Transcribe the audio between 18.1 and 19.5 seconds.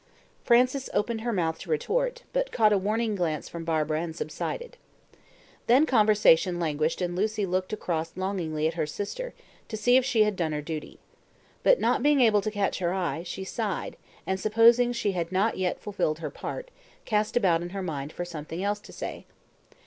for something else to say.